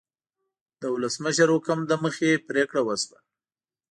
[0.81, 3.19] د ولسمشر حکم له مخې پریکړه وشوه.